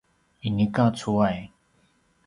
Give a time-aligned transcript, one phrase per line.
[0.47, 1.39] inika cuway